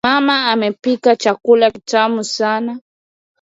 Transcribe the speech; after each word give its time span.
Mama 0.05 0.45
amepika 0.51 1.15
chakula 1.15 1.71
kitamu 1.71 2.23
sana. 2.23 2.79